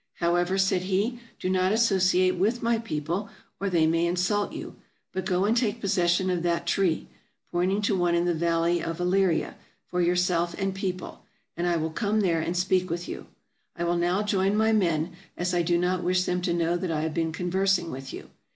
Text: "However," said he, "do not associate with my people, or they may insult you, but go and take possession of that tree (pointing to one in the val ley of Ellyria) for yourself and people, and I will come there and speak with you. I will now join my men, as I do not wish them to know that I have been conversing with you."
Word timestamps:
"However," 0.15 0.57
said 0.57 0.81
he, 0.81 1.19
"do 1.39 1.47
not 1.47 1.71
associate 1.71 2.31
with 2.31 2.63
my 2.63 2.79
people, 2.79 3.29
or 3.59 3.69
they 3.69 3.85
may 3.85 4.07
insult 4.07 4.51
you, 4.51 4.77
but 5.13 5.27
go 5.27 5.45
and 5.45 5.55
take 5.55 5.79
possession 5.79 6.31
of 6.31 6.41
that 6.41 6.65
tree 6.65 7.05
(pointing 7.51 7.83
to 7.83 7.95
one 7.95 8.15
in 8.15 8.25
the 8.25 8.33
val 8.33 8.61
ley 8.61 8.81
of 8.81 8.97
Ellyria) 8.99 9.53
for 9.85 10.01
yourself 10.01 10.55
and 10.57 10.73
people, 10.73 11.23
and 11.55 11.67
I 11.67 11.77
will 11.77 11.91
come 11.91 12.21
there 12.21 12.39
and 12.41 12.57
speak 12.57 12.89
with 12.89 13.07
you. 13.07 13.27
I 13.75 13.83
will 13.83 13.95
now 13.95 14.23
join 14.23 14.57
my 14.57 14.71
men, 14.71 15.13
as 15.37 15.53
I 15.53 15.61
do 15.61 15.77
not 15.77 16.01
wish 16.01 16.23
them 16.23 16.41
to 16.41 16.51
know 16.53 16.77
that 16.77 16.89
I 16.89 17.01
have 17.01 17.13
been 17.13 17.31
conversing 17.31 17.91
with 17.91 18.11
you." 18.11 18.31